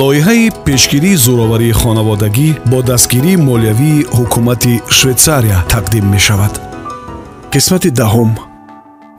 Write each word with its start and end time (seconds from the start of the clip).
лоиҳаи 0.00 0.50
пешгирии 0.64 1.20
зӯроварии 1.24 1.78
хонаводагӣ 1.80 2.50
бо 2.70 2.78
дастгирии 2.90 3.42
молиявии 3.48 4.06
ҳукумати 4.16 4.74
швейтсария 4.96 5.58
тақдим 5.74 6.04
мешавад. 6.14 6.54
Қисмати 7.52 7.90
даҳум. 8.00 8.30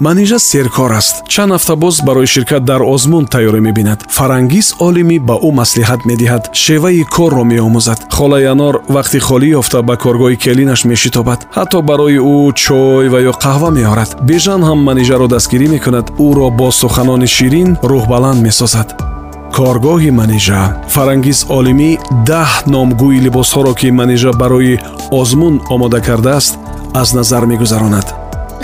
Манижа 0.06 0.40
серкор 0.40 0.92
аст. 1.00 1.16
Чанд 1.34 1.52
ҳафта 1.56 1.76
боз 1.84 1.96
барои 2.08 2.28
ширкат 2.34 2.64
дар 2.66 2.82
озмун 2.94 3.26
тайёрӣ 3.34 3.60
мебинад. 3.68 4.00
Фарангиз 4.18 4.68
олимӣ 4.88 5.18
ба 5.28 5.36
ӯ 5.48 5.50
маслиҳат 5.60 6.02
медиҳад. 6.10 6.44
Шеваи 6.64 7.04
корро 7.16 7.44
меомӯзад. 7.52 8.00
Холаи 8.18 8.46
анор 8.54 8.76
вақти 8.96 9.20
холӣ 9.28 9.48
ёфта 9.62 9.80
ба 9.88 9.96
коргоҳи 10.04 10.38
келинаш 10.44 10.82
мешитобад. 10.92 11.40
Ҳатто 11.58 11.78
барои 11.90 12.20
ӯ 12.36 12.54
чой 12.64 13.06
ва 13.14 13.20
ё 13.32 13.34
қаҳва 13.44 13.70
меорад. 13.78 14.10
Бежан 14.30 14.62
ҳам 14.68 14.80
манижаро 14.88 15.28
дастгирӣ 15.34 15.68
мекунад. 15.76 16.06
Ӯро 16.28 16.48
бо 16.60 16.68
суханони 16.82 17.28
ширин 17.36 17.70
рӯҳбаланд 17.92 18.42
месозад 18.48 19.13
коргоҳи 19.58 20.12
манижа. 20.20 20.62
Фарангиз 20.96 21.40
олимӣ 21.58 21.92
даҳ 22.30 22.52
номгӯи 22.74 23.20
либосҳоро 23.26 23.74
ки 23.80 23.88
манижа 24.00 24.32
барои 24.42 24.76
озмун 25.20 25.56
омода 25.74 26.00
кардааст 26.08 26.54
аз 27.02 27.10
назар 27.18 27.44
мегузаронад 27.52 28.08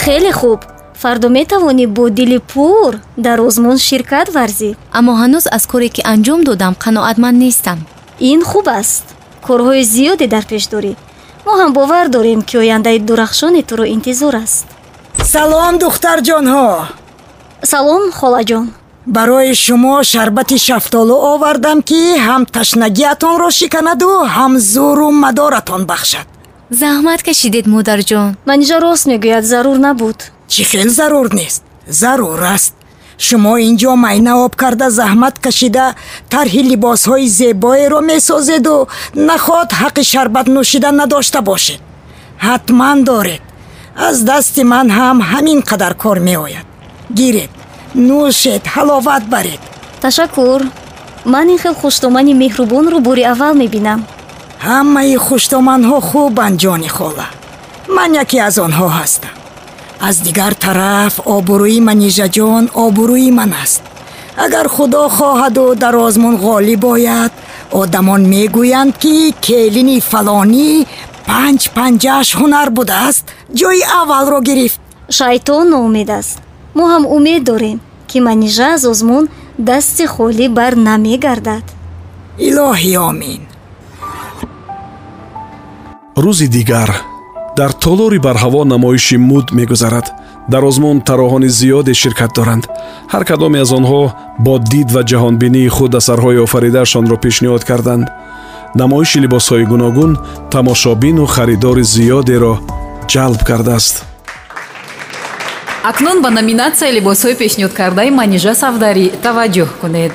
хеле 0.09 0.31
хуб. 0.31 0.59
Фардо 1.01 1.27
метавонӣ 1.37 1.85
бо 1.97 2.09
дили 2.17 2.39
пур 2.51 2.91
дар 3.25 3.37
озмун 3.47 3.77
ширкат 3.87 4.27
варзӣ. 4.35 4.69
Аммо 4.97 5.13
ҳанӯз 5.21 5.45
аз 5.55 5.63
коре 5.71 5.89
ки 5.95 6.01
анҷом 6.13 6.39
додам 6.49 6.73
қаноатманд 6.83 7.37
нестам. 7.45 7.79
Ин 8.31 8.41
хуб 8.49 8.67
аст. 8.79 9.05
Корҳои 9.47 9.83
зиёде 9.93 10.27
дар 10.33 10.45
пеш 10.51 10.63
дорӣ. 10.73 10.93
Мо 11.45 11.53
ҳам 11.59 11.71
бовар 11.77 12.05
дорем 12.15 12.41
ки 12.47 12.55
ояндаи 12.63 12.99
дурахшони 13.07 13.61
туро 13.69 13.85
интизор 13.95 14.35
аст. 14.43 14.65
Салом 15.33 15.73
духтарҷонҳо! 15.83 16.67
Салом 17.71 18.03
холаҷон 18.19 18.65
барои 19.15 19.53
шумо 19.53 20.03
шарбати 20.03 20.57
шафтолу 20.57 21.15
овардам 21.33 21.79
ки 21.89 21.99
ҳам 22.25 22.41
ташнагиатонро 22.55 23.49
шиканаду 23.59 24.11
ҳам 24.35 24.53
зӯру 24.71 25.09
мадоратон 25.23 25.81
бахшад. 25.91 26.27
Заҳмат 26.81 27.21
кашидед 27.27 27.65
модарҷон 27.75 28.29
манижа 28.49 28.77
рост 28.85 29.05
мегӯяд 29.11 29.45
зарур 29.51 29.77
набуд. 29.85 30.17
Чӣ 30.51 30.61
хел 30.69 30.89
зарур 30.99 31.27
нест? 31.39 31.61
Зарур 32.01 32.41
аст. 32.55 32.73
Шумо 33.25 33.53
ин 33.67 33.75
ҷо 33.81 33.91
майна 34.05 34.33
об 34.45 34.53
карда 34.61 34.87
заҳмат 34.99 35.35
кашида 35.45 35.85
тарҳи 36.33 36.61
либосҳои 36.71 37.27
зебоеро 37.39 37.99
месозеду 38.11 38.75
наход 39.29 39.69
ҳаққи 39.81 40.03
шарбат 40.11 40.47
нӯшида 40.55 40.91
надошта 40.99 41.39
бошед. 41.49 41.79
Ҳатман 42.47 42.97
доред. 43.09 43.41
Аз 44.07 44.17
дасти 44.29 44.61
ман 44.73 44.87
ҳам 44.97 45.17
ҳамин 45.31 45.59
қадар 45.69 45.93
кор 46.03 46.17
меояд. 46.29 46.65
Гиред 47.19 47.51
нӯшед 47.95 48.63
ҳаловат 48.73 49.23
баред. 49.33 49.61
Ташаккур 50.01 50.61
ман 51.25 51.47
ин 51.49 51.57
хел 51.57 51.75
хуштомани 51.81 52.33
меҳрубонро 52.33 52.99
бори 53.07 53.23
аввал 53.23 53.53
мебинам. 53.53 53.99
Ҳамаи 54.67 55.15
хуштоманҳо 55.25 55.97
хубанд 56.09 56.59
ҷони 56.63 56.89
хола. 56.97 57.27
Ман 57.95 58.11
яке 58.23 58.37
аз 58.47 58.55
онҳо 58.65 58.87
ҳастам. 58.97 59.35
Аз 60.07 60.15
дигар 60.27 60.53
тараф 60.65 61.13
обрӯи 61.35 61.79
манижаҷон 61.89 62.63
обрӯи 62.85 63.31
ман 63.39 63.51
аст. 63.63 63.81
Агар 64.45 64.67
худо 64.75 65.03
хоҳаду 65.17 65.65
дар 65.83 65.95
озмун 66.07 66.35
ғолиб 66.45 66.83
ояд 66.95 67.31
одамон 67.81 68.21
мегӯянд 68.33 68.93
ки 69.01 69.15
келини 69.47 69.97
фалонӣ 70.11 70.71
панҷ 71.29 71.61
панҷааш 71.75 72.29
ҳунар 72.39 72.67
будааст 72.77 73.23
ҷои 73.59 73.81
аввалро 73.99 74.39
гирифт. 74.49 74.79
Шайтон 75.17 75.65
номед 75.75 76.09
аст 76.19 76.37
мо 76.79 76.85
ҳам 76.93 77.03
умед 77.17 77.43
дорем 77.51 77.77
ки 78.09 78.17
манижа 78.27 78.67
аз 78.75 78.83
озмун 78.91 79.25
дасти 79.69 80.05
холӣ 80.13 80.47
бар 80.57 80.73
намегардад. 80.87 81.65
Илоҳӣ 82.47 82.93
омин. 83.09 83.41
Рӯзи 86.23 86.47
дигар. 86.57 86.89
Дар 87.59 87.71
толори 87.83 88.19
бар 88.25 88.37
ҳаво 88.43 88.61
намоиши 88.73 89.17
муд 89.29 89.47
мегузарад. 89.57 90.07
Дар 90.51 90.63
озмун 90.69 90.97
тароҳони 91.09 91.49
зиёде 91.59 91.93
ширкат 92.01 92.31
доранд. 92.37 92.63
Ҳар 93.13 93.23
кадоме 93.29 93.59
аз 93.65 93.71
онҳо 93.79 94.01
бо 94.45 94.53
дид 94.71 94.89
ва 94.95 95.01
ҷаҳонбинии 95.09 95.73
худ 95.75 95.91
асарҳои 95.99 96.43
офаридаашонро 96.47 97.17
пешниҳод 97.25 97.63
карданд. 97.69 98.05
Намоиши 98.81 99.17
либосҳои 99.23 99.65
гуногун 99.71 100.11
тамошобину 100.53 101.25
харидори 101.35 101.83
зиёдеро 101.95 102.53
ҷалб 103.13 103.41
кардааст 103.49 103.95
акнун 105.83 106.21
ба 106.21 106.29
номинатсияи 106.29 106.91
либосҳои 106.97 107.35
пешниҳодкардаи 107.41 108.09
манижа 108.19 108.53
савдарӣ. 108.61 109.05
Таваҷҷӯҳ 109.25 109.69
кунед. 109.81 110.13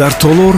Дар 0.00 0.12
толор 0.24 0.54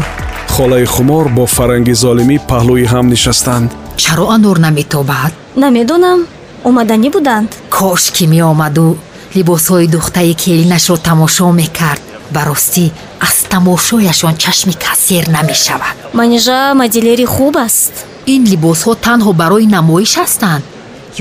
холаи 0.54 0.84
хумор 0.94 1.24
бо 1.36 1.44
фаранги 1.56 1.94
золимӣ 2.02 2.36
паҳлӯи 2.50 2.84
ҳам 2.92 3.06
нишастанд. 3.14 3.68
Чаро 4.02 4.26
анор 4.36 4.58
наметобад? 4.66 5.32
Намедонам. 5.62 6.20
Омаданӣ 6.68 7.08
буданд. 7.16 7.50
Кош 7.76 8.02
ки 8.14 8.24
меомаду. 8.32 8.88
Либосҳои 9.36 9.86
духтаи 9.94 10.34
келинашро 10.42 10.96
тамошо 11.08 11.46
мекард 11.60 12.02
ба 12.34 12.42
ростӣ 12.48 12.86
аз 13.26 13.36
тамошояшон 13.52 14.34
чашми 14.42 14.74
кассер 14.84 15.24
намешавад. 15.36 15.94
Манижа 16.18 16.74
модилери 16.74 17.26
хуб 17.34 17.56
аст. 17.66 17.92
Ин 18.34 18.42
либосҳо 18.52 18.92
танҳо 19.06 19.32
барои 19.42 19.66
намоиш 19.76 20.12
ҳастанд 20.20 20.64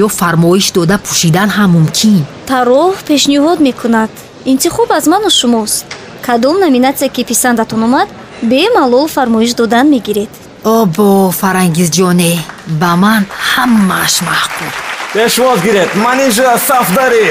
ё 0.03 0.07
фармоиш 0.19 0.65
дода 0.77 0.97
пӯшидан 1.05 1.49
ҳам 1.57 1.69
мумкин? 1.77 2.21
Тароҳ 2.51 2.93
пешниҳод 3.09 3.59
мекунад. 3.67 4.11
Интихоб 4.51 4.89
аз 4.97 5.05
ману 5.11 5.29
шумост? 5.39 5.85
Кадом 6.25 6.55
номинатсия 6.65 7.09
ки 7.15 7.23
писандатон 7.31 7.83
омад 7.87 8.07
бемалол 8.51 9.07
фармоиш 9.15 9.51
додан 9.59 9.85
мегиред. 9.95 10.31
Обо 10.63 11.31
фарангизҷоне 11.39 12.33
ба 12.81 12.91
ман 13.03 13.23
ҳамааш 13.51 14.15
маҳкум 14.29 14.71
пешвоз 15.13 15.59
гиред 15.65 15.89
манижа 16.05 16.51
сафдарӣ 16.67 17.29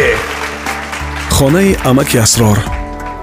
хонаи 1.37 1.77
амаки 1.91 2.17
асрор 2.27 2.59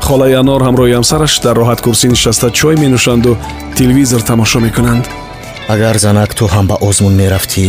холаи 0.08 0.34
анор 0.42 0.62
ҳамроҳи 0.68 0.96
ҳамсараш 0.98 1.34
дар 1.46 1.56
роҳаткурсӣ 1.62 2.06
нишаста 2.14 2.48
чой 2.60 2.76
менӯшанду 2.84 3.32
телевизор 3.80 4.22
тамошо 4.32 4.58
мекунанд. 4.68 5.06
Агар 5.74 5.96
занак 6.06 6.32
ту 6.38 6.46
ҳам 6.54 6.66
ба 6.72 6.76
озмун 6.88 7.14
мерафтӣ 7.22 7.64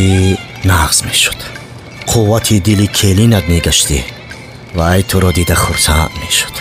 нағз 0.71 0.99
мешуд. 1.09 1.41
Қуввати 2.11 2.57
дили 2.67 2.87
келинат 2.99 3.45
мегаштӣ 3.53 3.99
вай 4.79 5.01
туро 5.11 5.31
дида 5.39 5.57
хурсанд 5.65 6.13
мешуд. 6.23 6.55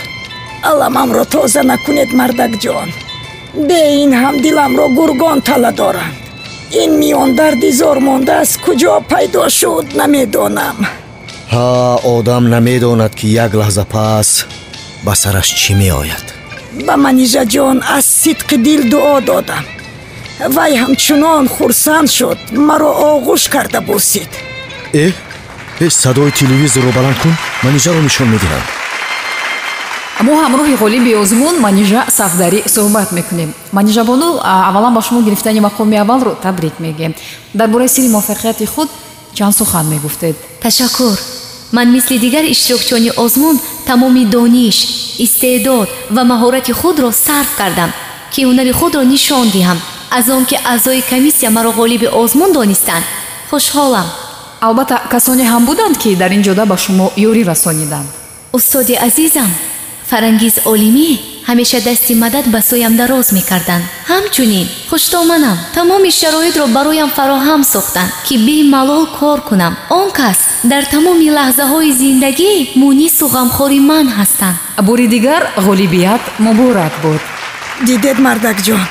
Аламамро 0.70 1.24
тоза 1.34 1.62
накунед 1.70 2.10
мардакҷон 2.20 2.88
бе 3.68 3.80
ин 4.02 4.12
ҳам 4.22 4.36
диламро 4.44 4.86
гургон 4.98 5.38
тала 5.48 5.72
доранд 5.80 6.16
ин 6.82 6.90
миён 7.00 7.30
дарди 7.38 7.70
зор 7.80 7.98
монда 8.06 8.34
аз 8.42 8.50
куҷо 8.64 8.94
пайдо 9.10 9.42
шуд 9.58 9.86
намедонам. 10.00 10.78
Ҳа 11.54 11.68
одам 12.14 12.44
намедонад 12.54 13.12
ки 13.18 13.26
як 13.44 13.52
лаҳза 13.60 13.84
пас 13.94 14.28
ба 15.06 15.14
сараш 15.22 15.48
чӣ 15.60 15.72
меояд? 15.80 16.26
Ба 16.86 16.94
манижаҷон 17.06 17.76
аз 17.96 18.04
сидқи 18.22 18.56
дил 18.66 18.82
дуо 18.92 19.20
додам. 19.28 19.64
Вай 20.56 20.72
ҳамчунон 20.82 21.44
хурсанд 21.54 22.08
шуд 22.16 22.38
маро 22.68 22.90
оғӯш 23.10 23.42
карда 23.54 23.80
бусид 23.88 24.30
э 24.92 25.06
э 25.84 25.86
садои 26.02 26.30
телевизорро 26.40 26.90
баланд 26.98 27.18
кун 27.22 27.34
манижаро 27.64 28.00
нишон 28.08 28.28
медиҳам. 28.34 28.64
Мо 30.26 30.32
ҳамроҳи 30.44 30.74
ғолиби 30.82 31.12
озмун 31.22 31.54
манижа 31.66 32.00
сафдарӣ 32.18 32.60
суҳбат 32.74 33.08
мекунем. 33.18 33.50
Манижабону 33.78 34.28
аввалан 34.68 34.92
ба 34.94 35.02
шумо 35.06 35.20
гирифтани 35.26 35.60
мақоми 35.68 35.96
аввалро 36.04 36.32
табрик 36.44 36.74
мегӯем 36.84 37.12
дар 37.58 37.68
бораи 37.68 37.88
сирри 37.94 38.08
муваффақияти 38.16 38.66
худ 38.74 38.88
чанд 39.36 39.54
сухан 39.58 39.86
мегуфтед. 39.92 40.36
Ташаккур 40.62 41.18
ман 41.72 41.92
мисли 41.94 42.16
дигар 42.18 42.44
иштирокчиёни 42.44 43.10
озмун 43.24 43.56
тамоми 43.86 44.24
дониш 44.34 44.78
истеъдод 45.24 45.88
ва 46.10 46.22
маҳорати 46.32 46.72
худро 46.80 47.08
сарф 47.26 47.50
кардам 47.60 47.90
ки 48.32 48.40
ҳунари 48.48 48.72
худро 48.80 49.02
нишон 49.12 49.46
диҳам. 49.56 49.78
Аз 50.10 50.28
он 50.28 50.44
ки 50.50 50.56
аъзои 50.72 51.02
комиссия 51.12 51.50
маро 51.50 51.70
ғолиби 51.80 52.08
озмун 52.22 52.52
донистанд. 52.52 53.04
Хушҳолам. 53.50 54.08
Албатта 54.60 54.96
касоне 55.10 55.44
ҳам 55.52 55.64
буданд 55.66 55.98
ки 55.98 56.16
дар 56.16 56.30
ин 56.36 56.42
ҷода 56.42 56.64
ба 56.66 56.76
шумо 56.76 57.06
ёрӣ 57.28 57.42
расониданд. 57.44 58.08
Устоди 58.52 58.94
азизам 59.06 59.50
фарангиз 60.10 60.54
олимӣ 60.72 61.08
ҳамеша 61.48 61.80
дасти 61.88 62.14
мадад 62.14 62.46
ба 62.54 62.60
соям 62.70 62.96
дароз 63.00 63.26
мекарданд. 63.38 63.84
Ҳамчунин 64.10 64.66
хуштоманам 64.90 65.58
тамоми 65.76 66.10
шароитро 66.20 66.66
бароям 66.76 67.10
фароҳам 67.16 67.62
сохтанд 67.74 68.10
ки 68.26 68.34
бемалол 68.46 69.04
кор 69.18 69.38
кунам. 69.48 69.74
Он 69.98 70.08
кас 70.18 70.38
дар 70.72 70.84
тамоми 70.94 71.28
лаҳзаҳои 71.38 71.92
зиндагӣ 72.02 72.52
мунису 72.82 73.26
ғамхори 73.36 73.80
ман 73.90 74.06
ҳастанд. 74.18 74.56
Бори 74.88 75.06
дигар 75.14 75.42
ғолибият 75.66 76.22
муборак 76.44 76.94
буд. 77.02 77.22
Дидед 77.88 78.16
мардакҷон 78.26 78.84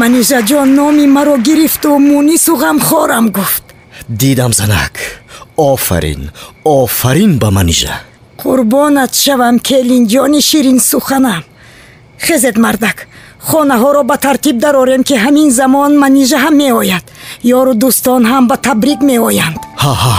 манижаҷон 0.00 0.68
номи 0.80 1.06
маро 1.16 1.36
гирифту 1.48 1.90
мунису 2.10 2.52
ғамхорам 2.64 3.26
гуфт. 3.36 3.64
Дидам 4.08 4.52
занак 4.52 4.94
офарин 5.56 6.30
офарин 6.64 7.32
ба 7.38 7.50
манижа. 7.50 7.94
Қурбонат 8.42 9.12
шавам 9.24 9.56
келинҷони 9.68 10.40
ширин 10.48 10.78
суханам 10.90 11.42
хезед 12.18 12.56
мардак 12.64 13.06
хонаҳоро 13.48 14.02
ба 14.10 14.16
тартиб 14.24 14.56
дарорем 14.64 15.02
ки 15.08 15.14
ҳамин 15.24 15.50
замон 15.50 15.92
манижа 16.02 16.38
ҳам 16.44 16.54
меояд. 16.62 17.04
Ёру 17.58 17.72
дӯстон 17.82 18.22
ҳам 18.30 18.44
ба 18.50 18.56
табрик 18.66 19.00
меоянд. 19.10 19.58
Ҳа 19.82 19.94
ҳа 20.02 20.18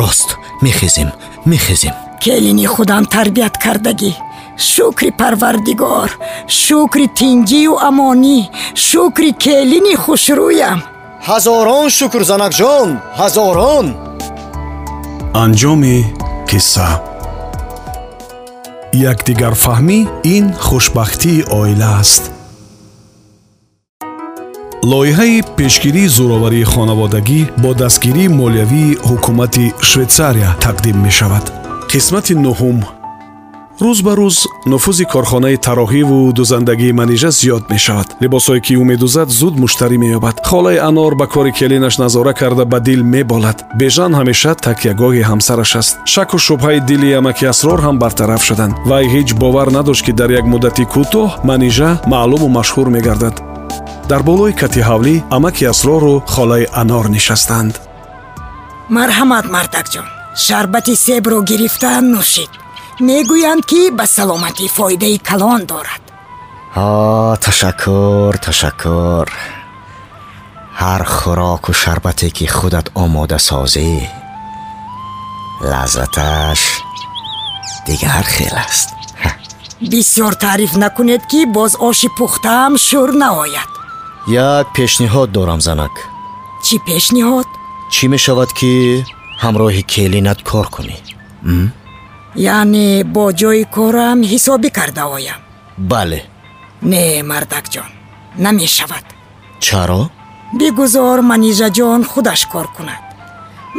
рост 0.00 0.28
мехезем 0.62 1.10
мехезем. 1.52 1.94
Келини 2.24 2.66
худам 2.74 3.04
тарбият 3.14 3.54
кардагӣ. 3.64 4.12
Шукри 4.72 5.10
парвардигор 5.20 6.10
шукри 6.62 7.06
тинҷию 7.18 7.74
амонӣ 7.88 8.40
шукри 8.88 9.30
келини 9.44 9.94
хушрӯям 10.02 10.80
ҳазорон 11.28 11.86
шукр 11.98 12.22
занакҷон 12.30 12.88
ҳазорон. 13.20 13.86
Анҷоми 15.42 15.98
қисса 16.48 16.88
якдигарфаҳмӣ 18.94 19.98
ин 20.36 20.44
хушбахтии 20.66 21.44
оила 21.60 21.90
аст 22.00 22.22
лоиҳаи 24.92 25.42
пешгирии 25.56 26.12
зӯроварии 26.16 26.68
хонаводагӣ 26.72 27.40
бо 27.62 27.70
дастгирии 27.82 28.34
молиявии 28.40 28.98
ҳукумати 29.08 29.66
швейтсария 29.88 30.50
тақдим 30.64 30.96
мешавад 31.06 31.44
қисмати 31.90 32.34
нуҳум 32.46 32.78
рӯз 33.82 33.98
ба 34.06 34.12
рӯз 34.20 34.38
нуфузи 34.70 35.04
корхонаи 35.12 35.56
тарроҳиву 35.66 36.32
дузандагии 36.38 36.92
манижа 37.00 37.30
зиёд 37.40 37.64
мешавад. 37.74 38.08
Либосҳое 38.22 38.60
ки 38.66 38.74
ӯ 38.80 38.84
медузад 38.90 39.28
зуд 39.40 39.54
муштарӣ 39.62 39.96
меёбад. 40.04 40.36
Холаи 40.48 40.78
анор 40.88 41.14
ба 41.20 41.26
кори 41.26 41.52
келинаш 41.58 41.98
назора 41.98 42.32
карда 42.40 42.64
ба 42.72 42.78
дил 42.86 43.02
меболад. 43.14 43.58
Бежан 43.80 44.12
ҳамеша 44.18 44.52
такягоҳи 44.66 45.22
ҳамсараш 45.30 45.72
аст. 45.80 45.94
Шаку 46.12 46.38
шубҳаи 46.46 46.80
дили 46.88 47.12
амаки 47.20 47.44
асрор 47.52 47.80
ҳам 47.86 47.96
бартараф 48.02 48.42
шуданд. 48.48 48.74
Вай 48.90 49.04
ҳеҷ 49.14 49.28
бовар 49.42 49.68
надошт 49.76 50.02
ки 50.06 50.12
дар 50.20 50.30
як 50.40 50.44
муддати 50.52 50.84
кӯтоҳ 50.94 51.28
манижа 51.48 51.90
маълуму 52.12 52.48
машҳур 52.58 52.88
мегардад. 52.96 53.36
Дар 54.10 54.22
болои 54.28 54.52
кати 54.60 54.80
ҳавлӣ 54.88 55.14
амаки 55.36 55.64
асрору 55.72 56.22
холаи 56.34 56.64
анор 56.82 57.06
нишастанд. 57.16 57.74
Марҳамат 58.96 59.46
мардакҷон 59.54 60.06
шарбати 60.46 60.94
себро 61.06 61.38
гирифта 61.50 61.90
нӯшид 62.12 62.63
мегӯянд 63.00 63.62
ки 63.70 63.90
ба 63.90 64.04
саломатӣ 64.06 64.66
фоидаи 64.76 65.18
калон 65.18 65.60
дорад. 65.70 66.02
О 66.76 67.36
ташаккур 67.44 68.34
ташаккур. 68.44 69.26
Ҳар 70.80 71.02
хӯроку 71.16 71.72
шарбате 71.72 72.28
ки 72.36 72.46
худат 72.46 72.86
омода 72.94 73.38
созӣ. 73.48 74.08
Лаззаташ 75.70 76.60
дигар 77.86 78.24
хел 78.34 78.56
аст. 78.66 78.88
Бисёр 79.80 80.34
таъриф 80.34 80.72
накунед 80.82 81.22
ки 81.30 81.40
боз 81.46 81.72
оши 81.88 82.08
пухтаам 82.18 82.74
шӯр 82.86 83.10
наояд. 83.22 83.70
Як 84.26 84.66
пешниҳод 84.76 85.28
дорам 85.36 85.60
занак? 85.60 85.94
Чӣ 86.64 86.76
пешниҳод? 86.86 87.48
Чӣ 87.92 88.04
мешавад 88.14 88.50
ки 88.58 88.72
ҳамроҳи 89.42 89.82
келинат 89.92 90.40
кор 90.48 90.66
кунӣ 90.74 90.96
яъне 92.36 93.04
бо 93.14 93.24
ҷои 93.40 93.64
корам 93.74 94.18
ҳисобӣ 94.30 94.70
карда 94.78 95.04
оям. 95.16 95.40
Бале. 95.90 96.20
Не 96.82 97.22
мардакҷон 97.30 97.90
намешавад. 98.44 99.06
Чаро? 99.64 100.02
Бигузор 100.58 101.18
манижаҷон 101.30 102.00
худаш 102.10 102.42
кор 102.52 102.66
кунад. 102.76 103.02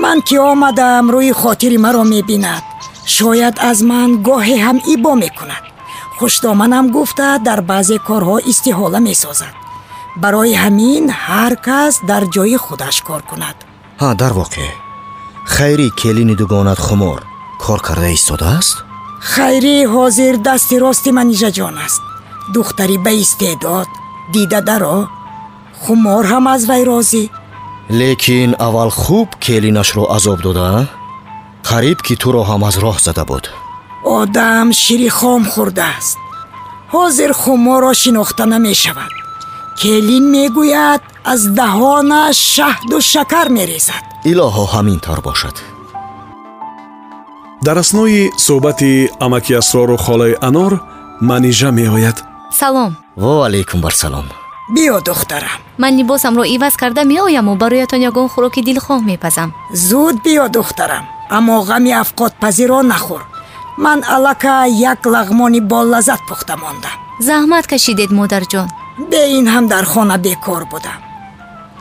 Ман 0.02 0.18
ки 0.28 0.36
омадам 0.52 1.06
рӯи 1.14 1.32
хотири 1.42 1.78
маро 1.86 2.04
мебинад. 2.14 2.64
Шояд 3.16 3.56
аз 3.70 3.80
ман 3.90 4.10
гоҳе 4.28 4.58
ҳам 4.66 4.78
ибо 4.94 5.12
мекунад. 5.24 5.64
Хушдоманам 6.18 6.86
гуфта 6.96 7.30
дар 7.48 7.60
баъзе 7.72 7.98
корҳо 8.08 8.38
истиҳола 8.52 9.00
месозад. 9.10 9.56
Барои 10.22 10.54
ҳамин 10.64 11.06
ҳар 11.26 11.54
кас 11.68 11.94
дар 12.10 12.24
ҷои 12.36 12.58
худаш 12.66 12.98
кор 13.08 13.22
кунад. 13.30 13.58
Ҳа 14.02 14.10
дар 14.22 14.34
воқеъ. 14.42 14.72
Хайри 15.54 15.90
келини 16.02 16.36
дугонат 16.42 16.80
хумор 16.88 17.22
кор 17.64 17.80
карда 17.88 18.10
истодааст 18.18 18.76
хайрӣ 19.32 19.78
ҳозир 19.94 20.34
дасти 20.48 20.76
рости 20.84 21.12
манижаҷон 21.18 21.76
аст. 21.86 22.02
Духтари 22.54 22.98
ба 23.06 23.12
истеъдод 23.24 23.90
дида 24.34 24.62
даро 24.70 24.98
хумор 25.82 26.24
ҳам 26.32 26.46
аз 26.54 26.62
вай 26.70 26.84
розӣ. 26.90 27.24
Лекин 28.00 28.52
аввал 28.68 28.92
хуб 29.02 29.30
келинашро 29.46 30.04
азоб 30.18 30.40
дода 30.46 30.70
қариб 31.70 32.00
ки 32.06 32.16
туро 32.22 32.42
ҳам 32.50 32.62
аз 32.70 32.76
роҳ 32.84 32.98
зада 33.06 33.24
буд. 33.30 33.46
Одам 34.20 34.68
шири 34.82 35.10
хом 35.18 35.42
хӯрдааст 35.54 36.18
ҳозир 36.94 37.32
хуморро 37.42 37.94
шинохта 38.02 38.46
намешавад. 38.54 39.14
Келин 39.82 40.26
мегӯяд 40.36 41.02
аз 41.32 41.42
даҳонаш 41.60 42.38
шаҳду 42.56 42.98
шакар 43.12 43.48
мерезад. 43.58 44.04
Илоҳо 44.32 44.64
ҳамин 44.74 45.00
тавр 45.06 45.22
бошад 45.30 45.56
дар 47.62 47.78
аснои 47.78 48.32
суҳбати 48.38 49.10
амаки 49.20 49.54
асрору 49.54 49.98
холаи 49.98 50.36
анор 50.42 50.82
манижа 51.22 51.72
меояд. 51.72 52.24
Салом. 52.52 52.98
Ва 53.16 53.46
алайкум 53.46 53.82
барсалом 53.82 54.26
биё 54.70 55.00
духтарам 55.02 55.60
ман 55.78 55.98
либосамро 55.98 56.44
иваз 56.44 56.76
карда 56.76 57.04
меояму 57.04 57.56
бароятон 57.56 58.00
ягон 58.00 58.28
хӯроки 58.30 58.62
дилхоҳ 58.64 59.02
мепазам. 59.06 59.54
Зуд 59.74 60.16
биё 60.26 60.50
духтарам 60.50 61.06
аммо 61.30 61.62
ғами 61.70 61.92
афқотпазиро 62.02 62.82
нахӯр. 62.82 63.22
Ман 63.78 64.04
аллака 64.16 64.66
як 64.66 65.06
лағмони 65.06 65.60
болаззат 65.60 66.22
пухта 66.28 66.56
мондам. 66.58 66.96
Заҳмат 67.20 67.66
кашидед 67.68 68.10
модарҷон 68.20 68.68
бе 69.12 69.22
ин 69.38 69.46
ҳам 69.54 69.68
дар 69.68 69.86
хона 69.86 70.18
бекор 70.18 70.66
будам. 70.72 71.00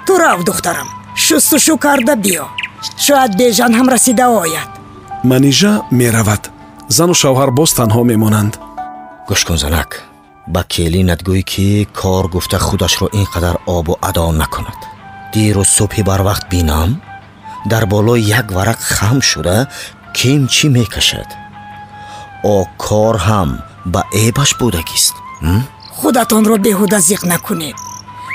Ту 0.07 0.19
рав 0.19 0.45
духтарам 0.45 0.89
шустушу 1.17 1.79
карда 1.79 2.15
биё. 2.25 2.47
Шояд 2.99 3.33
бежан 3.39 3.73
ҳам 3.79 3.89
расида 3.89 4.27
ояд 4.29 4.69
манижа 5.31 5.73
меравад. 6.01 6.43
Зану 6.97 7.15
шавҳар 7.23 7.51
боз 7.59 7.71
танҳо 7.79 8.03
мемонанд. 8.13 8.55
Гӯш 9.29 9.41
кун 9.47 9.59
занак 9.65 9.91
ба 10.55 10.63
келинат 10.73 11.21
гӯй 11.29 11.43
ки 11.51 11.69
кор 12.01 12.25
гуфта 12.35 12.59
худашро 12.67 13.07
ин 13.21 13.27
қадар 13.33 13.57
обу 13.77 13.93
адо 14.09 14.25
накунад. 14.41 14.81
Диру 15.35 15.63
субҳи 15.77 16.03
барвақт 16.11 16.45
бинам 16.53 16.91
дар 17.73 17.85
болои 17.93 18.23
як 18.41 18.47
варақ 18.57 18.81
хам 18.95 19.19
шуда 19.31 19.57
ким 20.17 20.41
чӣ 20.55 20.67
мекашад? 20.77 21.29
О 22.55 22.57
кор 22.85 23.17
ҳам 23.29 23.51
ба 23.93 24.01
эбаш 24.25 24.51
будагист 24.61 25.15
худатонро 25.99 26.57
беҳуда 26.67 26.99
зиқ 27.09 27.23
накунед 27.33 27.77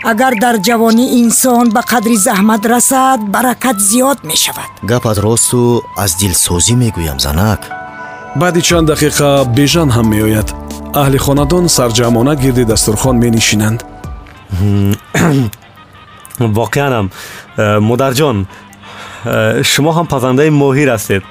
агар 0.03 0.33
дар 0.43 0.55
ҷавонӣ 0.67 1.05
инсон 1.21 1.65
ба 1.75 1.81
қадри 1.91 2.15
заҳмат 2.27 2.63
расад 2.73 3.19
баракат 3.33 3.77
зиёд 3.89 4.19
мешавад. 4.23 4.69
Гапат 4.83 5.17
росту 5.17 5.83
аз 5.97 6.11
дилсозӣ 6.19 6.73
мегӯям 6.83 7.19
занак. 7.19 7.61
Баъди 8.35 8.61
чанд 8.61 8.89
дақиқа 8.91 9.45
бежан 9.57 9.89
ҳам 9.95 10.07
меояд. 10.13 10.49
Аҳли 11.01 11.17
хонадон 11.25 11.65
сарҷамона 11.77 12.35
гирди 12.35 12.63
дастурхон 12.71 13.15
менишинанд. 13.23 13.79
Воқеанам 16.39 17.05
э, 17.57 17.79
модарҷон 17.89 18.37
э, 19.25 19.63
шумо 19.71 19.91
ҳам 19.97 20.07
пазандаи 20.13 20.49
моҳир 20.49 20.89
ҳастед. 20.95 21.23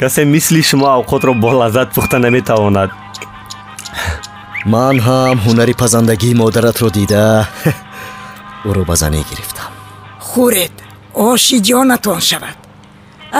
Касе 0.00 0.24
мисли 0.24 0.62
шумо 0.62 0.86
авқотро 0.98 1.32
бо 1.42 1.50
лаззат 1.60 1.88
пухта 1.94 2.18
наметавонад. 2.18 2.90
Ман 4.64 4.96
ҳам 5.06 5.36
ҳунари 5.46 5.74
пазандагии 5.82 6.34
модаратро 6.42 6.88
дида 6.96 7.48
ӯро 8.68 8.82
ба 8.90 8.94
занӣ 9.02 9.20
гирифтам. 9.30 9.70
Хӯред 10.28 10.76
оши 11.30 11.56
ҷонатон 11.68 12.20
шавад. 12.28 12.58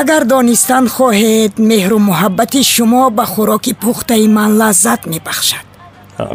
Агар 0.01 0.23
донистан 0.33 0.85
хоҳед 0.97 1.53
меҳру 1.71 1.99
муҳаббати 2.09 2.61
шумо 2.73 3.03
ба 3.17 3.25
хӯроки 3.33 3.73
пухтаи 3.83 4.27
ман 4.37 4.51
лаззат 4.61 5.01
мебахшад. 5.13 5.67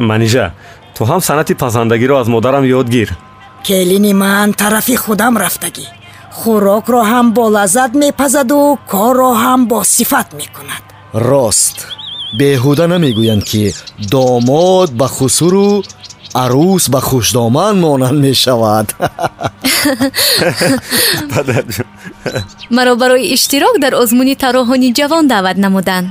Манижа 0.10 0.46
ту 0.96 1.01
ҳам 1.10 1.22
санъати 1.27 1.53
пазандагиро 1.63 2.15
аз 2.22 2.27
модарам 2.36 2.63
ёд 2.79 2.88
гир. 2.96 3.10
Келини 3.67 4.13
ман 4.24 4.50
тарафи 4.62 4.96
худам 5.03 5.34
рафтагӣ. 5.44 5.88
Хӯрокро 6.39 7.01
ҳам 7.12 7.27
бо 7.36 7.44
лаззат 7.56 7.91
мепазаду 8.01 8.62
корро 8.91 9.32
ҳам 9.44 9.62
бо 9.70 9.79
сифат 9.96 10.27
мекунад. 10.39 10.84
Рост. 11.29 11.77
Беҳуда 12.39 12.86
намегӯянд 12.94 13.44
ки 13.50 13.63
домод 14.12 14.89
ба 15.00 15.08
хусуру 15.15 15.70
арӯс 16.34 16.89
ба 16.89 17.01
хушдоман 17.01 17.79
монанд 17.79 18.19
мешавад. 18.25 18.88
Маро 22.69 22.96
барои 22.96 23.34
иштирок 23.36 23.75
дар 23.84 23.93
озмуни 24.01 24.36
тарроҳони 24.43 24.93
ҷавон 24.98 25.27
даъват 25.34 25.57
намуданд. 25.57 26.07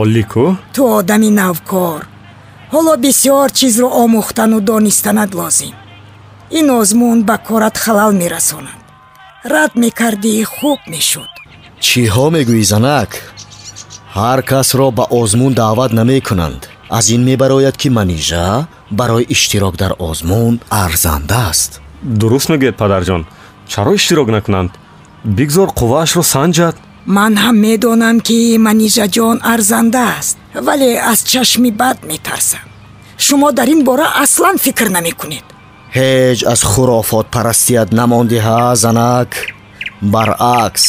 Олӣ 0.00 0.22
ку? 0.32 0.44
Ту 0.74 0.82
одами 0.98 1.30
навкор. 1.30 2.00
Ҳоло 2.72 2.94
бисёр 3.04 3.48
чизро 3.58 3.88
омӯхтану 4.02 4.58
донистанат 4.60 5.30
лозим. 5.34 5.74
Ин 6.58 6.66
озмун 6.80 7.18
ба 7.28 7.36
корат 7.48 7.76
халал 7.84 8.12
мерасонад. 8.22 8.80
Рад 9.52 9.72
мекардӣ 9.82 10.44
хуб 10.54 10.80
мешуд. 10.92 11.32
Чиҳо 11.86 12.26
мегӯӣ 12.34 12.64
занак 12.72 13.10
ҳар 14.16 14.40
касро 14.50 14.88
ба 14.98 15.04
озмун 15.20 15.52
даъват 15.60 15.92
намекунанд 15.98 16.62
аз 16.98 17.10
ин 17.10 17.22
мебарояд 17.24 17.76
ки 17.76 17.88
манижа 17.88 18.66
барои 18.90 19.26
иштирок 19.28 19.76
дар 19.76 19.92
озмун 19.98 20.60
арзанда 20.70 21.38
аст. 21.50 21.80
Дуруст 22.02 22.48
мегӯед 22.52 22.76
падарҷон 22.82 23.22
чаро 23.72 23.92
иштирок 23.94 24.28
накунанд? 24.36 24.70
Бигзор 25.24 25.68
қувваашро 25.78 26.22
санҷад. 26.34 26.76
Ман 27.16 27.32
ҳам 27.42 27.56
медонам 27.66 28.16
ки 28.26 28.38
манижаҷон 28.66 29.36
арзанда 29.54 30.02
аст 30.18 30.36
вале 30.66 30.90
аз 31.12 31.18
чашми 31.30 31.70
бад 31.80 31.96
метарсам. 32.10 32.66
Шумо 33.24 33.48
дар 33.58 33.68
ин 33.74 33.80
бора 33.88 34.08
аслан 34.24 34.56
фикр 34.64 34.88
намекунед. 34.96 35.46
Ҳеҷ 35.96 36.38
аз 36.52 36.60
хурофот 36.70 37.26
парастият 37.34 37.88
намондиҳа 38.00 38.60
занак. 38.84 39.30
Баръакс 40.14 40.84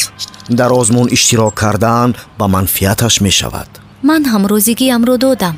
дар 0.59 0.71
озмун 0.79 1.07
иштирок 1.15 1.53
кардан 1.63 2.09
ба 2.39 2.45
манфиаташ 2.55 3.15
мешавад. 3.27 3.69
Ман 4.09 4.21
ҳам 4.31 4.43
розигиамро 4.51 5.17
додам 5.25 5.55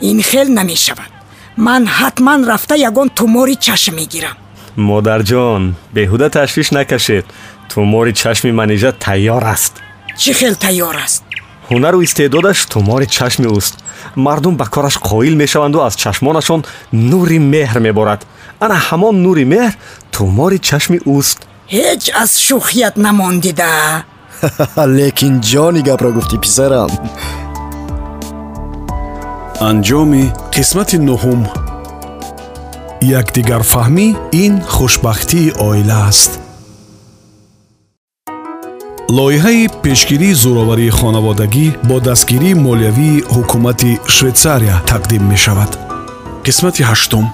ин 0.00 0.22
хел 0.22 0.48
намешавад 0.48 1.10
ман 1.56 1.86
ҳатман 1.86 2.46
рафта 2.50 2.74
ягон 2.76 3.08
тумори 3.10 3.56
чашм 3.56 3.94
мегирам 3.94 4.36
модарҷон 4.76 5.74
беҳуда 5.94 6.30
ташвиш 6.30 6.70
накашед 6.70 7.24
тумори 7.68 8.12
чашми 8.12 8.52
манижа 8.52 8.92
тайёр 9.04 9.44
аст 9.54 9.74
чӣ 10.20 10.32
хел 10.40 10.54
тайёр 10.54 10.96
аст 11.06 11.22
ҳунару 11.70 11.98
истеъдодаш 12.06 12.58
тумори 12.72 13.06
чашми 13.06 13.46
ӯст 13.58 13.74
мардум 14.16 14.54
ба 14.56 14.66
кораш 14.74 14.96
қоил 15.08 15.34
мешаванду 15.42 15.78
аз 15.80 15.94
чашмонашон 16.02 16.64
нури 16.92 17.38
меҳр 17.54 17.78
меборад 17.86 18.20
ана 18.64 18.76
ҳамон 18.88 19.14
нури 19.24 19.44
меҳр 19.54 19.74
тумори 20.12 20.58
чашми 20.68 20.98
ӯст 21.18 21.38
ҳеҷ 21.76 22.02
аз 22.22 22.30
шӯхият 22.46 22.94
намондида 23.06 23.72
лекин 24.98 25.34
ҷони 25.50 25.82
гапро 25.88 26.10
гуфтӣ 26.16 26.36
писарам 26.44 26.90
анҷоми 29.60 30.24
қисмати 30.54 30.98
нуҳум 31.08 31.40
якдигарфаҳмӣ 33.20 34.06
ин 34.44 34.52
хушбахтии 34.74 35.54
оила 35.68 35.98
аст. 36.10 36.30
Лоиҳаи 39.16 39.68
пешгирии 39.82 40.38
зӯроварии 40.42 40.96
хонаводагӣ 40.98 41.66
бо 41.88 41.96
дастгирии 42.08 42.60
молиявии 42.66 43.24
ҳукумати 43.34 43.92
швейтсария 44.14 44.76
тақдим 44.90 45.22
мешавад. 45.32 45.70
Қисмати 46.46 46.82
ҳаштум 46.90 47.24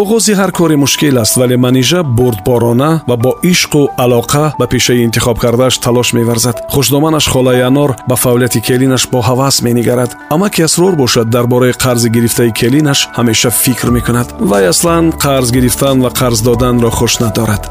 оғози 0.00 0.32
ҳар 0.40 0.50
кори 0.52 0.76
мушкил 0.76 1.18
аст 1.18 1.36
вале 1.36 1.56
манижа 1.56 2.02
бурдборона 2.02 2.90
ва 3.08 3.16
бо 3.16 3.30
ишқу 3.52 3.82
алоқа 4.04 4.52
ба 4.58 4.66
пешаи 4.66 5.04
интихоб 5.06 5.38
кардааш 5.38 5.78
талош 5.78 6.12
меварзад. 6.12 6.56
Хушдоманаш 6.74 7.26
холаи 7.32 7.60
анор 7.60 7.96
ба 8.08 8.16
фаъолияти 8.16 8.60
келинаш 8.60 9.08
бо 9.12 9.18
ҳавас 9.28 9.62
менигарад. 9.62 10.10
Амаки 10.30 10.62
асрор 10.62 10.94
бошад 10.96 11.30
дар 11.30 11.46
бораи 11.46 11.72
қарзи 11.72 12.08
гирифтаи 12.16 12.50
келинаш 12.52 13.08
ҳамеша 13.16 13.50
фикр 13.50 13.88
мекунад. 13.90 14.28
Вай 14.40 14.66
аслан 14.68 15.04
қарз 15.24 15.48
гирифтан 15.56 16.02
ва 16.04 16.10
қарз 16.10 16.44
доданро 16.44 16.90
хуш 16.90 17.18
надорад. 17.18 17.62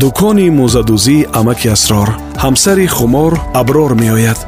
Дукони 0.00 0.48
мӯзадӯзӣ 0.58 1.18
амаки 1.38 1.68
асрор 1.76 2.08
ҳамсари 2.44 2.86
хумор 2.96 3.32
аброр 3.60 3.92
меояд. 4.02 4.38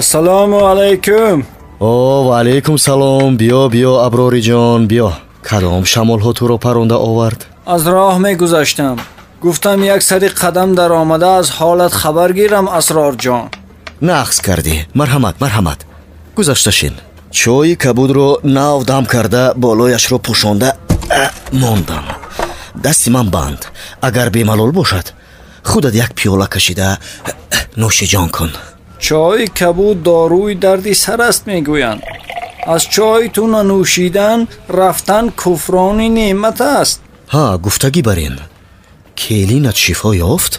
Ассалому 0.00 0.58
алайкум. 0.70 1.44
О 1.80 2.24
ваалайкум 2.28 2.76
салом. 2.78 3.36
Биё 3.40 3.62
биё 3.74 3.92
аброриҷон 4.06 4.82
биё 4.92 5.10
кадом 5.48 5.84
шамолҳо 5.92 6.32
туро 6.38 6.56
паронда 6.58 6.96
овард? 7.10 7.40
Аз 7.74 7.82
роҳ 7.94 8.18
мегузаштам. 8.26 8.98
Гуфтам 9.42 9.82
як 9.94 10.02
сари 10.02 10.28
қадам 10.42 10.70
даромада 10.74 11.30
аз 11.40 11.48
ҳолат 11.58 11.92
хабар 12.00 12.30
гирам 12.38 12.66
асрорҷон 12.78 13.44
нақс 14.10 14.38
кардӣ. 14.46 14.76
Марҳамат 15.00 15.36
марҳамат. 15.42 15.80
Гузашта 16.36 16.72
шин 16.78 16.94
чои 17.40 17.74
кабудро 17.84 18.28
нав 18.58 18.78
дам 18.90 19.04
карда 19.12 19.44
болояшро 19.56 20.18
пӯшонда 20.26 20.70
мондам. 21.52 22.04
Дасти 22.84 23.10
ман 23.10 23.28
банд. 23.30 23.60
Агар 24.00 24.28
бемалол 24.30 24.72
бошад 24.72 25.06
худат 25.70 25.94
як 25.94 26.10
пиёла 26.18 26.46
кашида 26.54 26.98
нӯшиҷон 27.80 28.28
кун. 28.36 28.50
Чои 28.98 29.46
кабуд 29.46 30.02
доруи 30.02 30.54
дарди 30.54 30.94
сар 30.94 31.20
аст 31.20 31.42
мегӯянд 31.46 32.02
аз 32.66 32.82
чойту 32.82 33.46
нанӯшидан 33.54 34.40
рафтан 34.68 35.30
куфрони 35.40 36.08
неъмат 36.18 36.60
аст 36.60 36.96
ҳа 37.34 37.58
гуфтагӣ 37.64 38.02
бар 38.08 38.18
ин 38.28 38.36
келинат 39.20 39.76
шифо 39.84 40.10
ёфт 40.32 40.52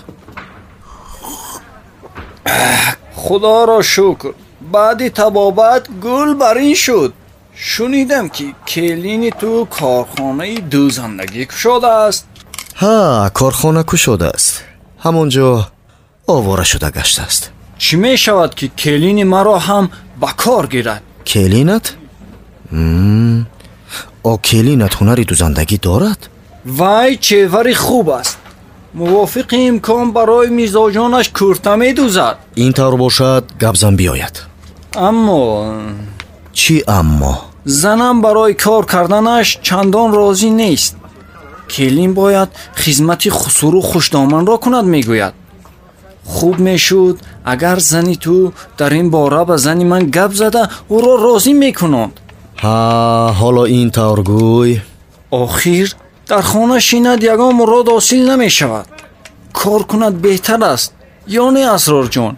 худоро 3.21 3.79
шукр 3.93 4.29
баъди 4.73 5.09
табобат 5.19 5.83
гул 6.05 6.29
бар 6.41 6.57
ин 6.69 6.75
шуд 6.85 7.11
шунидам 7.55 8.25
ки 8.35 8.45
келини 8.71 9.31
ту 9.41 9.51
корхонаи 9.77 10.57
дӯзандагӣ 10.71 11.43
кушодааст 11.51 12.25
ҳа 12.81 12.97
корхона 13.39 13.83
кушодааст 13.91 14.53
ҳамон 15.03 15.27
ҷо 15.35 15.49
овора 16.35 16.65
шуда 16.71 16.89
гаштааст 16.97 17.43
чӣ 17.83 17.93
мешавад 18.03 18.51
ки 18.59 18.67
келини 18.81 19.25
маро 19.33 19.57
ҳам 19.67 19.85
ба 20.21 20.29
кор 20.43 20.65
гирад 20.75 21.03
келинат 21.31 21.85
о 24.31 24.33
келинат 24.47 24.93
ҳунари 24.99 25.23
дузандагӣ 25.31 25.77
дорад 25.87 26.19
вай 26.79 27.11
чевари 27.25 27.73
хуб 27.73 28.07
аст 28.19 28.37
мувофиқи 28.99 29.57
имкон 29.69 30.07
барои 30.17 30.49
мизоҷонаш 30.59 31.27
курта 31.37 31.73
медӯзад 31.81 32.35
ин 32.63 32.71
тавр 32.77 32.95
бошад 33.03 33.43
гапзан 33.63 33.93
биёяд 33.99 34.35
аммо 35.07 35.43
чӣ 36.59 36.75
аммо 36.99 37.33
занам 37.81 38.17
барои 38.25 38.53
кор 38.63 38.83
карданаш 38.93 39.47
чандон 39.67 40.09
розӣ 40.19 40.49
нест 40.61 40.93
келин 41.73 42.11
бояд 42.13 42.49
хизмати 42.81 43.29
хусуру 43.29 43.81
хушдоманро 43.89 44.55
кунад 44.63 44.85
мегӯяд 44.93 45.33
хуб 46.25 46.59
мешуд 46.59 47.17
агар 47.43 47.79
зани 47.79 48.15
ту 48.15 48.53
дар 48.77 48.91
ин 48.93 49.09
бора 49.09 49.45
ба 49.45 49.57
зани 49.57 49.85
ман 49.85 50.03
гап 50.11 50.31
зада 50.33 50.69
ӯро 50.89 51.13
розӣ 51.25 51.53
мекунанд 51.53 52.13
ҳа 52.63 52.77
ҳоло 53.39 53.63
ин 53.79 53.89
тавр 53.97 54.19
гӯй 54.31 54.71
охир 55.31 55.87
дар 56.29 56.43
хона 56.51 56.79
шинад 56.79 57.19
ягон 57.33 57.53
мурод 57.59 57.87
ҳосил 57.95 58.23
намешавад 58.31 58.87
кор 59.59 59.81
кунад 59.91 60.15
беҳтар 60.25 60.61
аст 60.73 60.91
ё 61.43 61.45
не 61.55 61.63
асрорҷон 61.75 62.33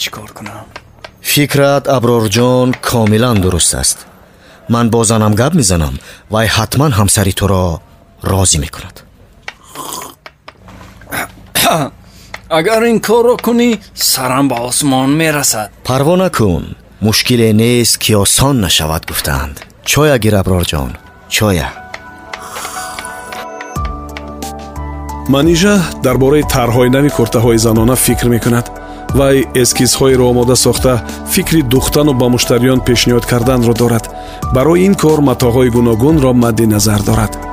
чӣ 0.00 0.08
кор 0.16 0.30
кунам 0.38 0.66
фикрат 1.32 1.84
аброрҷон 1.96 2.68
комилан 2.90 3.36
дуруст 3.44 3.74
аст 3.82 3.98
ман 4.74 4.86
бо 4.90 5.00
занам 5.10 5.32
гап 5.40 5.52
мезанам 5.60 5.94
вай 6.34 6.46
ҳатман 6.56 6.92
ҳамсари 6.98 7.32
туро 7.40 7.64
розӣ 8.30 8.58
мекунад 8.64 8.96
агар 12.58 12.82
ин 12.90 12.98
корро 13.00 13.34
кунӣ 13.46 13.70
сарам 13.94 14.46
ба 14.48 14.56
осмон 14.68 15.10
мерасад. 15.20 15.70
Парво 15.88 16.16
накун 16.16 16.64
мушкиле 17.00 17.52
нест 17.52 17.98
ки 18.02 18.12
осон 18.22 18.60
нашавад 18.60 19.02
гуфтаанд. 19.08 19.56
Чоя 19.90 20.16
гир 20.18 20.34
аброрҷон 20.40 20.90
чоя? 21.28 21.68
Манижа 25.28 25.74
дар 26.04 26.16
бораи 26.22 26.42
тарҳҳои 26.54 26.90
нави 26.96 27.10
куртаҳои 27.16 27.58
занона 27.66 27.96
фикр 28.06 28.26
мекунад. 28.34 28.66
Вай 29.18 29.36
эскизҳоеро 29.62 30.24
омода 30.30 30.56
сохта 30.56 30.92
фикри 31.32 31.62
духтану 31.62 32.12
ба 32.20 32.26
муштариён 32.34 32.80
пешниҳод 32.88 33.24
карданро 33.30 33.74
дорад. 33.82 34.04
Барои 34.54 34.84
ин 34.86 34.94
кор 35.02 35.18
матоъҳои 35.28 35.70
гуногунро 35.76 36.32
мадди 36.32 36.66
назар 36.74 37.02
дорад 37.10 37.49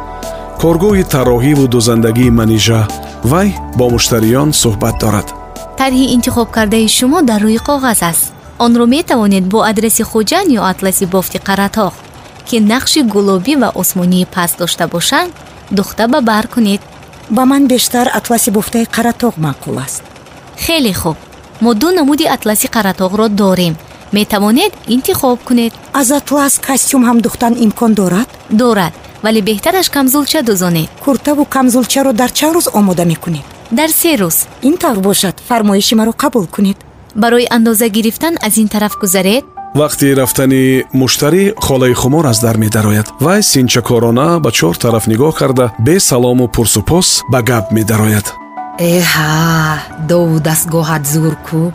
коргоҳи 0.64 1.04
тарроҳиву 1.14 1.66
дӯзандагии 1.74 2.36
манижа 2.40 2.82
вай 3.32 3.50
бо 3.78 3.86
муштариён 3.94 4.50
суҳбат 4.62 4.96
дорад. 5.04 5.28
Тарҳи 5.80 6.06
интихобкардаи 6.16 6.88
шумо 6.98 7.20
дар 7.30 7.42
рӯи 7.46 7.60
коғаз 7.68 8.00
аст. 8.12 8.26
Онро 8.66 8.86
метавонед 8.96 9.46
бо 9.54 9.60
адреси 9.72 10.04
хуҷан 10.12 10.46
ё 10.60 10.62
атласи 10.72 11.06
бофти 11.14 11.40
қаратоғ 11.48 11.94
ки 12.48 12.58
нақши 12.72 13.00
гулобӣ 13.14 13.54
ва 13.62 13.70
осмонии 13.82 14.30
паст 14.36 14.56
дошта 14.62 14.86
бошанд 14.94 15.32
духта 15.78 16.04
ба 16.14 16.20
бар 16.30 16.46
кунед. 16.54 16.82
Ба 17.36 17.44
ман 17.52 17.64
бештар 17.74 18.08
атласи 18.20 18.50
бофтаи 18.58 18.86
қаратоғ 18.96 19.34
маъқул 19.46 19.78
аст. 19.86 20.04
Хеле 20.64 20.94
хуб. 21.02 21.18
Мо 21.64 21.72
ду 21.82 21.88
намуди 21.98 22.26
атласи 22.36 22.68
қаратоғро 22.76 23.26
дорем. 23.30 23.74
Метавонед 24.12 24.72
интихоб 24.88 25.40
кунед. 25.48 25.74
Аз 26.00 26.08
атлас 26.12 26.54
костюм 26.68 27.02
ҳам 27.08 27.18
духтан 27.26 27.54
имкон 27.66 27.94
дорад? 27.94 28.30
Дорад 28.50 28.94
вале 29.24 29.42
беҳтараш 29.42 29.88
камзулча 29.96 30.42
дӯзонед 30.50 30.90
куртаву 31.04 31.44
камзулчаро 31.56 32.12
дар 32.14 32.32
чанд 32.38 32.54
рӯз 32.56 32.68
омода 32.80 33.06
мекунед? 33.06 33.46
Дар 33.72 33.90
се 33.90 34.16
рӯз. 34.22 34.38
Ин 34.62 34.78
тавр 34.78 35.00
бошад 35.00 35.36
фармоиши 35.48 35.96
маро 35.96 36.12
қабул 36.12 36.48
кунед. 36.48 36.78
Барои 37.16 37.48
андоза 37.50 37.88
гирифтан 37.90 38.38
аз 38.42 38.58
ин 38.58 38.68
тараф 38.68 38.98
гузаред? 39.02 39.44
Вақти 39.76 40.16
рафтани 40.16 40.84
муштарӣ 40.94 41.54
холаи 41.66 41.94
хумор 41.94 42.26
аз 42.26 42.40
дар 42.40 42.58
медарояд. 42.58 43.08
Вай 43.20 43.44
синчакорона 43.44 44.40
ба 44.40 44.52
чор 44.52 44.76
тараф 44.76 45.08
нигоҳ 45.08 45.34
карда 45.40 45.66
бесалому 45.80 46.48
пурсупос 46.48 47.22
ба 47.32 47.42
гап 47.42 47.72
медарояд. 47.72 48.34
Эҳа 48.80 49.78
дову 50.10 50.40
дастгоҳат 50.40 51.04
зур 51.14 51.36
ку. 51.48 51.74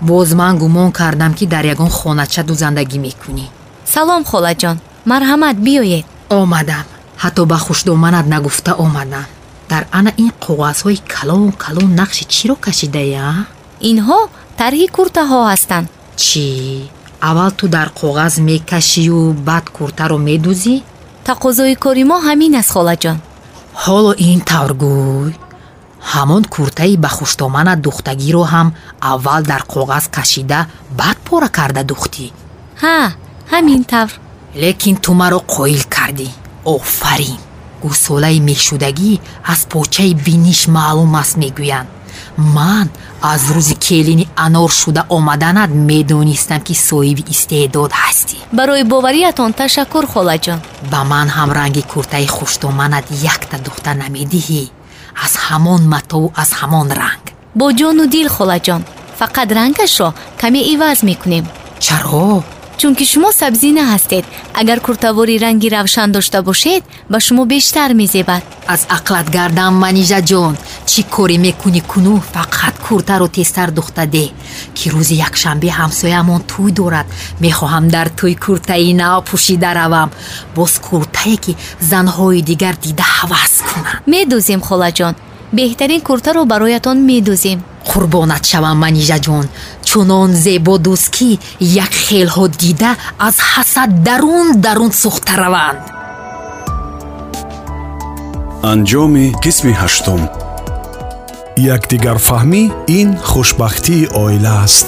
Боз 0.00 0.32
ман 0.34 0.58
гумон 0.58 0.92
кардам 0.92 1.34
ки 1.34 1.46
дар 1.46 1.64
ягон 1.64 1.90
хоначаду 1.98 2.54
зандагӣ 2.54 2.98
мекунӣ. 3.06 3.46
Салом 3.92 4.22
холаҷон 4.30 4.76
марҳамат 5.10 5.56
биёед 5.66 6.06
омадам 6.38 6.86
ҳатто 7.22 7.42
ба 7.50 7.58
хушдоманат 7.66 8.26
нагуфта 8.34 8.72
омадам 8.84 9.26
дар 9.70 9.82
ана 9.98 10.10
ин 10.24 10.30
коғазҳои 10.44 10.98
калон 11.14 11.52
калон 11.64 11.90
нақши 12.00 12.24
чиро 12.34 12.54
кашидая? 12.66 13.46
Инҳо 13.90 14.20
тарҳи 14.60 14.86
куртаҳо 14.96 15.38
ҳастанд. 15.50 15.86
Чӣ 16.24 16.48
аввал 17.28 17.50
ту 17.58 17.64
дар 17.76 17.88
коғаз 18.00 18.34
мекашию 18.48 19.20
баъд 19.48 19.64
куртаро 19.76 20.18
медузӣ? 20.28 20.76
Тақозои 21.28 21.74
кори 21.84 22.04
мо 22.10 22.16
ҳамин 22.26 22.52
аст 22.60 22.70
холаҷон 22.76 23.18
ҳоло 23.84 24.12
ин 24.30 24.40
тавр 24.50 24.72
гӯй 24.82 25.32
ҳамон 26.12 26.44
куртаи 26.54 26.94
ба 27.04 27.10
хуштоманат 27.16 27.78
духтагиро 27.86 28.42
ҳам 28.52 28.68
аввал 29.12 29.42
дар 29.52 29.62
коғаз 29.74 30.04
кашида 30.16 30.60
баъд 31.00 31.18
пора 31.26 31.48
карда 31.58 31.82
духтӣ. 31.90 32.26
Ҳа 32.82 32.98
ҳамин 33.52 33.82
тавр 33.92 34.12
лекин 34.54 34.96
ту 34.96 35.12
маро 35.14 35.40
қоил 35.54 35.82
кардӣ. 35.88 36.28
Офарин! 36.64 37.38
Гӯсолаи 37.82 38.40
мешудагӣ 38.40 39.20
аз 39.52 39.60
почаи 39.70 40.14
биниш 40.14 40.60
маълум 40.68 41.14
аст 41.22 41.36
мегӯянд. 41.42 41.88
Ман 42.36 42.88
аз 43.22 43.42
рӯзи 43.54 43.76
келини 43.86 44.28
анор 44.36 44.70
шуда 44.70 45.02
омаданат 45.16 45.70
медонистам 45.90 46.60
ки 46.66 46.74
соҳиби 46.88 47.22
истеъдод 47.34 47.90
ҳастӣ 48.02 48.36
барои 48.58 48.84
бовариятон 48.92 49.50
ташаккур 49.60 50.04
холаҷон 50.12 50.58
ба 50.92 51.00
ман 51.12 51.28
ҳам 51.36 51.50
ранги 51.58 51.82
куртаи 51.92 52.26
хуштоманат 52.36 53.06
якта 53.32 53.56
духта 53.66 53.92
намедиҳӣ 54.02 54.62
аз 55.24 55.32
ҳамон 55.46 55.82
матову 55.92 56.32
аз 56.42 56.50
ҳамон 56.60 56.88
ранг. 57.00 57.24
Бо 57.58 57.66
ҷону 57.78 58.04
дил 58.14 58.28
холаҷон 58.36 58.82
фақат 59.20 59.48
рангашро 59.58 60.08
каме 60.40 60.60
иваз 60.72 60.98
мекунем. 61.08 61.44
Чаро 61.84 62.44
чунки 62.80 63.04
шумо 63.12 63.30
сабзина 63.40 63.82
ҳастед. 63.92 64.24
Агар 64.60 64.78
куртавори 64.86 65.36
ранги 65.44 65.68
равшан 65.76 66.08
дошта 66.12 66.38
бошед 66.48 66.82
ба 67.12 67.18
шумо 67.20 67.44
бештар 67.52 67.90
мезебад. 68.00 68.42
Аз 68.74 68.82
ақлат 68.96 69.26
гардам 69.36 69.74
манижаҷон 69.84 70.54
чӣ 70.90 71.00
коре 71.14 71.36
мекунӣ 71.46 71.82
куну 71.90 72.14
фақат 72.34 72.74
куртаро 72.86 73.28
тезтар 73.36 73.68
духта 73.78 74.04
деҳ 74.16 74.30
ки 74.76 74.86
рӯзи 74.94 75.16
якшанбе 75.28 75.68
ҳамсоямон 75.78 76.40
тӯй 76.50 76.70
дорад 76.78 77.06
мехоҳам 77.44 77.84
дар 77.94 78.08
тӯй 78.18 78.34
куртаи 78.44 78.92
нав 79.00 79.18
пӯшида 79.28 79.70
равам. 79.78 80.10
Боз 80.56 80.72
куртае 80.86 81.36
ки 81.44 81.52
занҳои 81.90 82.40
дигар 82.50 82.74
дида 82.84 83.06
ҳавас 83.16 83.52
кунанд. 83.68 84.00
Медӯзем 84.12 84.60
холаҷон 84.68 85.14
беҳтарин 85.56 86.00
куртаро 86.08 86.42
бароятон 86.52 86.96
медӯзем 87.10 87.58
қурбонат 87.88 88.44
шавам 88.50 88.78
манижаҷон 88.84 89.46
чунон 89.88 90.30
зебо 90.44 90.74
дӯст 90.86 91.08
ки 91.16 91.30
як 91.84 91.92
хелҳо 92.06 92.46
дида 92.60 92.92
аз 93.28 93.36
ҳасад 93.52 93.90
дарун 94.06 94.48
дарун 94.64 94.92
сӯхта 95.02 95.34
раванд 95.42 95.82
анҷоми 98.72 99.26
қисми 99.44 99.72
ҳаштум 99.82 100.22
якдигарфаҳмӣ 101.74 102.62
ин 103.00 103.08
хушбахтии 103.30 104.08
оила 104.24 104.52
аст 104.64 104.86